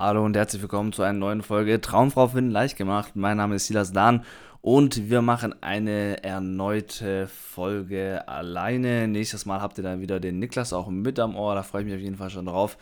[0.00, 3.16] Hallo und herzlich willkommen zu einer neuen Folge Traumfrau finden leicht gemacht.
[3.16, 4.24] Mein Name ist Silas Dahn
[4.60, 9.08] und wir machen eine erneute Folge alleine.
[9.08, 11.86] Nächstes Mal habt ihr dann wieder den Niklas auch mit am Ohr, da freue ich
[11.88, 12.78] mich auf jeden Fall schon drauf.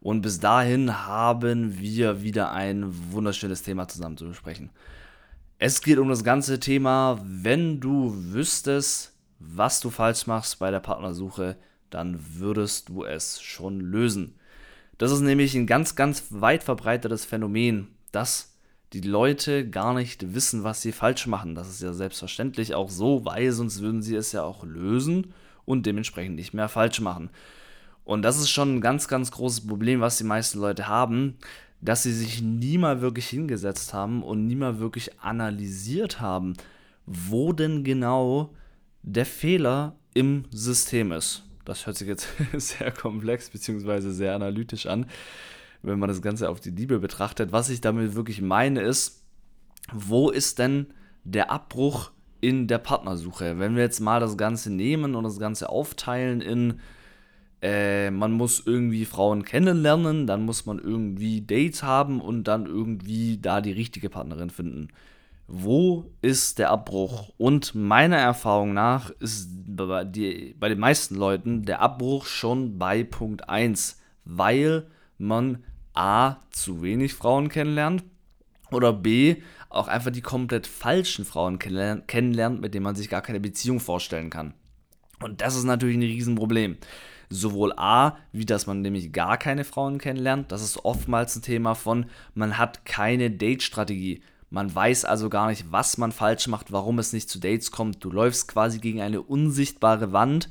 [0.00, 4.70] Und bis dahin haben wir wieder ein wunderschönes Thema zusammen zu besprechen.
[5.60, 10.80] Es geht um das ganze Thema, wenn du wüsstest, was du falsch machst bei der
[10.80, 11.58] Partnersuche,
[11.90, 14.34] dann würdest du es schon lösen.
[14.98, 18.56] Das ist nämlich ein ganz, ganz weit verbreitetes Phänomen, dass
[18.92, 21.54] die Leute gar nicht wissen, was sie falsch machen.
[21.54, 25.84] Das ist ja selbstverständlich auch so, weil sonst würden sie es ja auch lösen und
[25.84, 27.30] dementsprechend nicht mehr falsch machen.
[28.04, 31.36] Und das ist schon ein ganz, ganz großes Problem, was die meisten Leute haben,
[31.80, 36.54] dass sie sich nie mal wirklich hingesetzt haben und nie mal wirklich analysiert haben,
[37.04, 38.54] wo denn genau
[39.02, 41.42] der Fehler im System ist.
[41.66, 44.10] Das hört sich jetzt sehr komplex bzw.
[44.10, 45.06] sehr analytisch an,
[45.82, 47.52] wenn man das Ganze auf die Liebe betrachtet.
[47.52, 49.22] Was ich damit wirklich meine ist,
[49.92, 50.86] wo ist denn
[51.24, 53.58] der Abbruch in der Partnersuche?
[53.58, 56.80] Wenn wir jetzt mal das Ganze nehmen und das Ganze aufteilen in,
[57.60, 63.38] äh, man muss irgendwie Frauen kennenlernen, dann muss man irgendwie Dates haben und dann irgendwie
[63.38, 64.88] da die richtige Partnerin finden
[65.48, 67.32] wo ist der Abbruch?
[67.36, 73.04] Und meiner Erfahrung nach ist bei, die, bei den meisten Leuten der Abbruch schon bei
[73.04, 74.86] Punkt 1, weil
[75.18, 78.04] man A, zu wenig Frauen kennenlernt
[78.70, 79.36] oder B,
[79.68, 84.30] auch einfach die komplett falschen Frauen kennenlernt, mit denen man sich gar keine Beziehung vorstellen
[84.30, 84.54] kann.
[85.20, 86.76] Und das ist natürlich ein Riesenproblem.
[87.28, 91.74] Sowohl A, wie dass man nämlich gar keine Frauen kennenlernt, das ist oftmals ein Thema
[91.74, 94.22] von, man hat keine Date-Strategie.
[94.50, 98.04] Man weiß also gar nicht, was man falsch macht, warum es nicht zu Dates kommt.
[98.04, 100.48] Du läufst quasi gegen eine unsichtbare Wand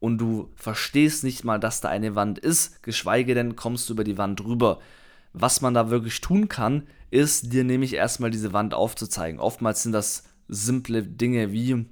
[0.00, 4.04] und du verstehst nicht mal, dass da eine Wand ist, geschweige denn kommst du über
[4.04, 4.80] die Wand drüber.
[5.32, 9.40] Was man da wirklich tun kann, ist dir nämlich erstmal diese Wand aufzuzeigen.
[9.40, 11.86] Oftmals sind das simple Dinge wie,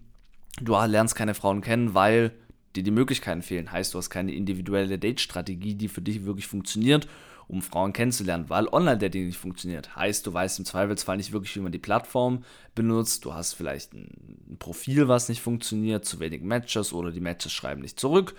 [0.61, 2.33] du lernst keine Frauen kennen, weil
[2.77, 3.73] dir die Möglichkeiten fehlen.
[3.73, 7.09] Heißt, du hast keine individuelle Date-Strategie, die für dich wirklich funktioniert
[7.49, 9.95] um Frauen kennenzulernen, weil Online-Dating nicht funktioniert.
[9.95, 12.45] Heißt, du weißt im Zweifelsfall nicht wirklich, wie man die Plattform
[12.75, 13.25] benutzt.
[13.25, 17.83] Du hast vielleicht ein Profil, was nicht funktioniert, zu wenig Matches oder die Matches schreiben
[17.83, 18.35] nicht zurück.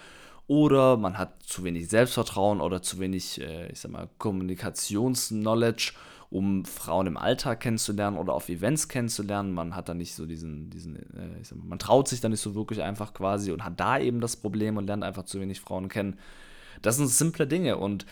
[0.48, 5.94] Oder man hat zu wenig Selbstvertrauen oder zu wenig, äh, ich sag mal, Kommunikations-Knowledge,
[6.30, 9.54] um Frauen im Alltag kennenzulernen oder auf Events kennenzulernen.
[9.54, 12.56] Man hat da nicht so diesen, diesen äh, mal, man traut sich da nicht so
[12.56, 15.88] wirklich einfach quasi und hat da eben das Problem und lernt einfach zu wenig Frauen
[15.88, 16.20] kennen.
[16.82, 18.06] Das sind simple Dinge und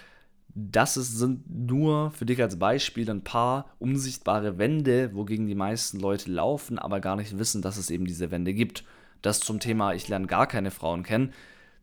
[0.57, 5.99] das ist, sind nur für dich als Beispiel ein paar unsichtbare Wände, wogegen die meisten
[5.99, 8.85] Leute laufen, aber gar nicht wissen, dass es eben diese Wände gibt.
[9.21, 11.33] Das zum Thema, ich lerne gar keine Frauen kennen.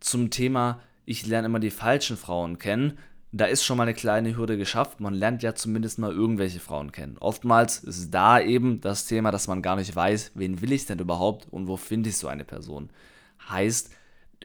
[0.00, 2.98] Zum Thema, ich lerne immer die falschen Frauen kennen.
[3.34, 5.00] Da ist schon mal eine kleine Hürde geschafft.
[5.00, 7.16] Man lernt ja zumindest mal irgendwelche Frauen kennen.
[7.18, 10.98] Oftmals ist da eben das Thema, dass man gar nicht weiß, wen will ich denn
[10.98, 12.90] überhaupt und wo finde ich so eine Person.
[13.48, 13.90] Heißt,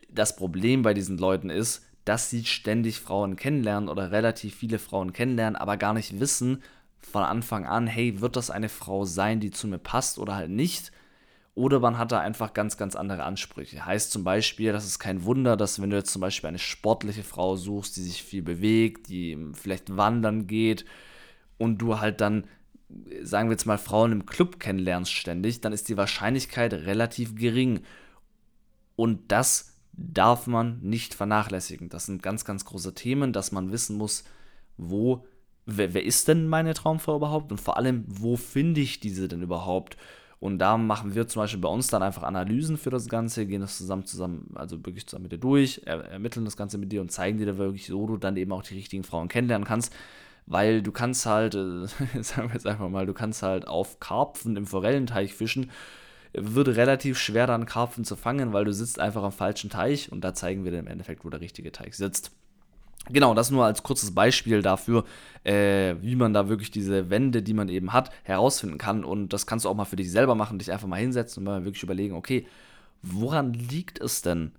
[0.10, 5.12] das Problem bei diesen Leuten ist, dass sie ständig Frauen kennenlernen oder relativ viele Frauen
[5.12, 6.64] kennenlernen, aber gar nicht wissen
[7.00, 10.50] von Anfang an, hey, wird das eine Frau sein, die zu mir passt oder halt
[10.50, 10.94] nicht?
[11.58, 13.84] Oder man hat da einfach ganz, ganz andere Ansprüche.
[13.84, 17.24] Heißt zum Beispiel, das ist kein Wunder, dass wenn du jetzt zum Beispiel eine sportliche
[17.24, 20.86] Frau suchst, die sich viel bewegt, die vielleicht wandern geht
[21.58, 22.44] und du halt dann,
[23.24, 27.80] sagen wir jetzt mal, Frauen im Club kennenlernst ständig, dann ist die Wahrscheinlichkeit relativ gering.
[28.96, 31.90] Und das darf man nicht vernachlässigen.
[31.90, 34.26] Das sind ganz, ganz große Themen, dass man wissen muss,
[34.78, 35.26] wo,
[35.66, 39.42] wer, wer ist denn meine Traumfrau überhaupt und vor allem, wo finde ich diese denn
[39.42, 39.98] überhaupt?
[40.40, 43.62] Und da machen wir zum Beispiel bei uns dann einfach Analysen für das Ganze, gehen
[43.62, 47.02] das zusammen, zusammen, also wirklich zusammen mit dir durch, er, ermitteln das Ganze mit dir
[47.02, 49.94] und zeigen dir da wirklich so, du dann eben auch die richtigen Frauen kennenlernen kannst.
[50.46, 51.88] Weil du kannst halt, äh,
[52.22, 55.72] sagen wir jetzt einfach mal, du kannst halt auf Karpfen im Forellenteich fischen
[56.34, 60.22] wird relativ schwer, dann Karpfen zu fangen, weil du sitzt einfach am falschen Teich und
[60.22, 62.32] da zeigen wir dir im Endeffekt, wo der richtige Teich sitzt.
[63.10, 65.06] Genau, das nur als kurzes Beispiel dafür,
[65.46, 69.04] äh, wie man da wirklich diese Wände, die man eben hat, herausfinden kann.
[69.06, 71.46] Und das kannst du auch mal für dich selber machen, dich einfach mal hinsetzen und
[71.46, 72.46] mal wirklich überlegen, okay,
[73.02, 74.52] woran liegt es denn,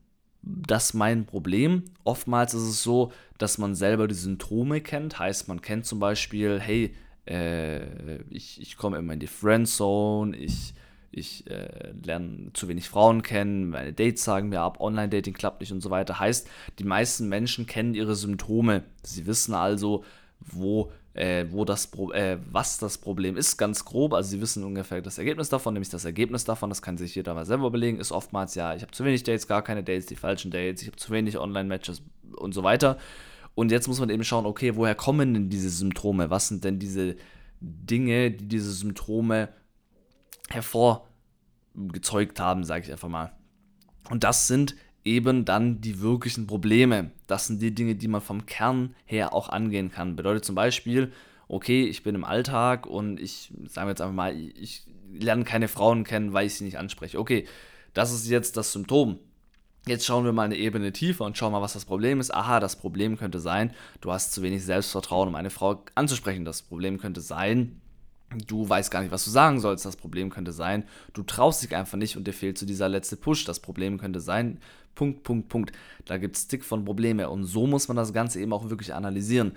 [0.42, 1.84] dass mein Problem?
[2.04, 5.18] Oftmals ist es so, dass man selber die Symptome kennt.
[5.18, 6.94] Heißt, man kennt zum Beispiel, hey,
[7.26, 10.72] äh, ich, ich komme immer in die Friendzone, ich
[11.10, 15.72] ich äh, lerne zu wenig Frauen kennen, meine Dates sagen mir ab, Online-Dating klappt nicht
[15.72, 16.18] und so weiter.
[16.18, 18.84] Heißt, die meisten Menschen kennen ihre Symptome.
[19.02, 20.04] Sie wissen also,
[20.40, 24.12] wo, äh, wo das Pro äh, was das Problem ist, ganz grob.
[24.12, 27.34] Also sie wissen ungefähr das Ergebnis davon, nämlich das Ergebnis davon, das kann sich jeder
[27.34, 30.16] mal selber überlegen, ist oftmals ja, ich habe zu wenig Dates, gar keine Dates, die
[30.16, 32.02] falschen Dates, ich habe zu wenig Online-Matches
[32.36, 32.98] und so weiter.
[33.54, 36.30] Und jetzt muss man eben schauen, okay, woher kommen denn diese Symptome?
[36.30, 37.16] Was sind denn diese
[37.60, 39.48] Dinge, die diese Symptome
[40.48, 43.32] hervorgezeugt haben, sage ich einfach mal.
[44.10, 47.10] Und das sind eben dann die wirklichen Probleme.
[47.26, 50.16] Das sind die Dinge, die man vom Kern her auch angehen kann.
[50.16, 51.12] Bedeutet zum Beispiel,
[51.48, 56.04] okay, ich bin im Alltag und ich, sagen jetzt einfach mal, ich lerne keine Frauen
[56.04, 57.18] kennen, weil ich sie nicht anspreche.
[57.18, 57.46] Okay,
[57.94, 59.18] das ist jetzt das Symptom.
[59.86, 62.34] Jetzt schauen wir mal eine Ebene tiefer und schauen mal, was das Problem ist.
[62.34, 63.72] Aha, das Problem könnte sein,
[64.02, 66.44] du hast zu wenig Selbstvertrauen, um eine Frau anzusprechen.
[66.44, 67.80] Das Problem könnte sein,
[68.46, 69.86] du weißt gar nicht, was du sagen sollst.
[69.86, 73.16] Das Problem könnte sein, du traust dich einfach nicht und dir fehlt so dieser letzte
[73.16, 73.44] Push.
[73.44, 74.58] Das Problem könnte sein,
[74.94, 75.72] Punkt, Punkt, Punkt.
[76.04, 78.94] Da gibt es dick von Probleme und so muss man das Ganze eben auch wirklich
[78.94, 79.52] analysieren.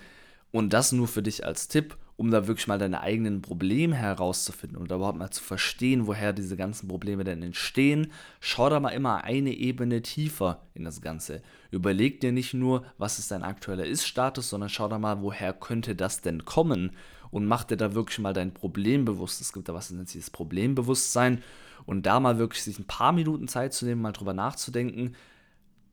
[0.51, 4.77] Und das nur für dich als Tipp, um da wirklich mal deine eigenen Probleme herauszufinden
[4.77, 8.11] und überhaupt mal zu verstehen, woher diese ganzen Probleme denn entstehen.
[8.41, 11.41] Schau da mal immer eine Ebene tiefer in das Ganze.
[11.71, 15.95] Überleg dir nicht nur, was ist dein aktueller Ist-Status, sondern schau da mal, woher könnte
[15.95, 16.91] das denn kommen
[17.31, 19.41] und mach dir da wirklich mal dein Problem bewusst.
[19.41, 21.41] Es gibt da was nennt sich das Problembewusstsein
[21.85, 25.15] und da mal wirklich sich ein paar Minuten Zeit zu nehmen, mal drüber nachzudenken,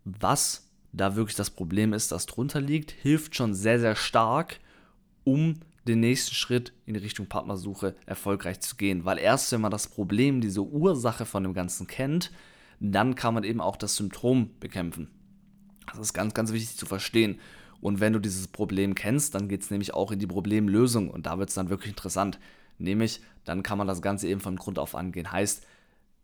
[0.04, 4.60] was da wirklich das Problem ist, das drunter liegt, hilft schon sehr, sehr stark,
[5.24, 9.04] um den nächsten Schritt in Richtung Partnersuche erfolgreich zu gehen.
[9.04, 12.30] Weil erst wenn man das Problem, diese Ursache von dem Ganzen kennt,
[12.80, 15.08] dann kann man eben auch das Symptom bekämpfen.
[15.90, 17.40] Das ist ganz, ganz wichtig zu verstehen.
[17.80, 21.26] Und wenn du dieses Problem kennst, dann geht es nämlich auch in die Problemlösung und
[21.26, 22.38] da wird es dann wirklich interessant.
[22.78, 25.30] Nämlich, dann kann man das Ganze eben von Grund auf angehen.
[25.30, 25.64] Heißt,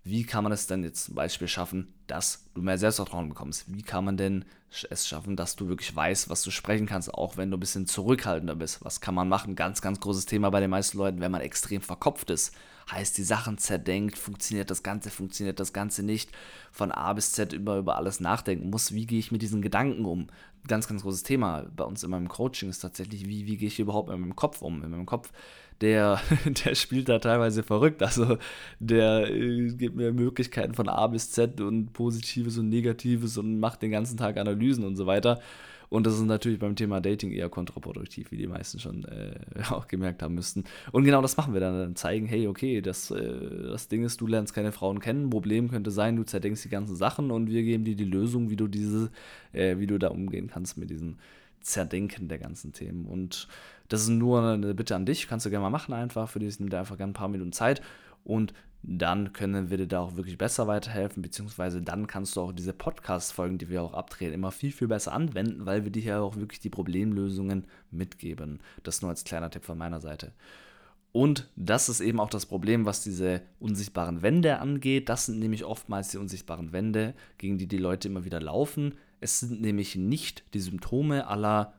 [0.05, 3.65] wie kann man es denn jetzt zum Beispiel schaffen, dass du mehr Selbstvertrauen bekommst?
[3.69, 7.37] Wie kann man denn es schaffen, dass du wirklich weißt, was du sprechen kannst, auch
[7.37, 8.85] wenn du ein bisschen zurückhaltender bist?
[8.85, 9.57] Was kann man machen?
[9.57, 12.55] Ganz, ganz großes Thema bei den meisten Leuten, wenn man extrem verkopft ist.
[12.91, 16.31] Heißt, die Sachen zerdenkt, funktioniert das Ganze, funktioniert das Ganze nicht.
[16.71, 18.93] Von A bis Z über, über alles nachdenken muss.
[18.93, 20.27] Wie gehe ich mit diesen Gedanken um?
[20.67, 23.79] Ganz, ganz großes Thema bei uns in meinem Coaching ist tatsächlich, wie, wie gehe ich
[23.79, 24.83] überhaupt mit meinem Kopf um?
[24.83, 25.31] In meinem Kopf
[25.81, 26.21] der,
[26.65, 28.03] der spielt da teilweise verrückt.
[28.03, 28.39] Also
[28.79, 33.81] der äh, gibt mir Möglichkeiten von A bis Z und Positives und Negatives und macht
[33.81, 35.41] den ganzen Tag Analysen und so weiter.
[35.95, 39.39] Und das ist natürlich beim Thema Dating eher kontraproduktiv, wie die meisten schon äh,
[39.71, 40.65] auch gemerkt haben müssten.
[40.93, 41.79] Und genau das machen wir dann.
[41.79, 45.31] Dann zeigen, hey, okay, das, äh, das Ding ist, du lernst keine Frauen kennen.
[45.31, 48.57] Problem könnte sein, du zerdenkst die ganzen Sachen und wir geben dir die Lösung, wie
[48.57, 49.11] du diese,
[49.53, 51.19] äh, wie du da umgehen kannst mit diesen
[51.61, 53.07] Zerdenken der ganzen Themen.
[53.07, 53.49] Und
[53.89, 56.29] das ist nur eine Bitte an dich, kannst du gerne mal machen einfach.
[56.29, 57.83] Für dich nimm dir einfach gerne ein paar Minuten Zeit
[58.25, 58.55] und
[58.87, 62.75] dann können wir dir da auch wirklich besser weiterhelfen, beziehungsweise dann kannst du auch diese
[62.75, 66.37] Podcast-Folgen, die wir auch abdrehen, immer viel, viel besser anwenden, weil wir dir ja auch
[66.37, 68.61] wirklich die Problemlösungen mitgeben.
[68.83, 70.33] Das nur als kleiner Tipp von meiner Seite.
[71.13, 75.09] Und das ist eben auch das Problem, was diese unsichtbaren Wände angeht.
[75.09, 78.97] Das sind nämlich oftmals die unsichtbaren Wände, gegen die die Leute immer wieder laufen.
[79.21, 81.73] Es sind nämlich nicht die Symptome aller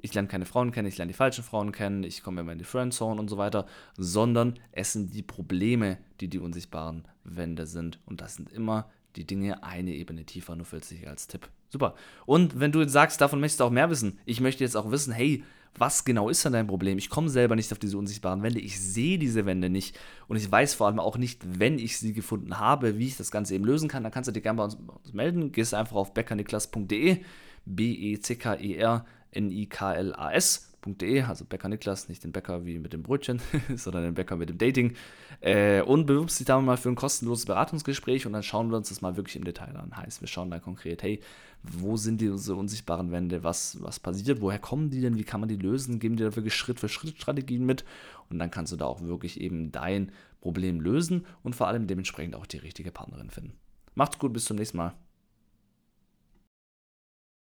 [0.00, 2.58] ich lerne keine Frauen kennen, ich lerne die falschen Frauen kennen, ich komme immer in
[2.58, 3.66] die Friendzone und so weiter,
[3.96, 7.98] sondern es sind die Probleme, die die unsichtbaren Wände sind.
[8.06, 11.48] Und das sind immer die Dinge eine Ebene tiefer, nur für sich als Tipp.
[11.68, 11.94] Super.
[12.26, 14.90] Und wenn du jetzt sagst, davon möchtest du auch mehr wissen, ich möchte jetzt auch
[14.90, 15.42] wissen, hey,
[15.78, 16.96] was genau ist denn dein Problem?
[16.96, 20.50] Ich komme selber nicht auf diese unsichtbaren Wände, ich sehe diese Wände nicht und ich
[20.50, 23.64] weiß vor allem auch nicht, wenn ich sie gefunden habe, wie ich das Ganze eben
[23.64, 24.78] lösen kann, dann kannst du dich gerne bei uns,
[25.12, 25.52] melden.
[25.52, 27.18] Gehst einfach auf beckerniklas.de,
[27.66, 29.04] B-E-C-K-E-R
[29.40, 33.40] niklas.de, also Bäcker Niklas, nicht den Bäcker wie mit dem Brötchen,
[33.76, 34.94] sondern den Bäcker mit dem Dating.
[35.40, 38.88] Äh, und bewirbst dich da mal für ein kostenloses Beratungsgespräch und dann schauen wir uns
[38.88, 39.96] das mal wirklich im Detail an.
[39.96, 41.20] Heißt, wir schauen da konkret, hey,
[41.62, 45.48] wo sind diese unsichtbaren Wände, was, was passiert, woher kommen die denn, wie kann man
[45.48, 47.84] die lösen, geben dir da wirklich Schritt für Schritt Strategien mit
[48.30, 52.36] und dann kannst du da auch wirklich eben dein Problem lösen und vor allem dementsprechend
[52.36, 53.54] auch die richtige Partnerin finden.
[53.94, 54.94] Macht's gut, bis zum nächsten Mal.